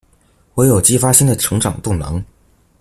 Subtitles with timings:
[0.55, 2.23] 唯有激發新的成長動能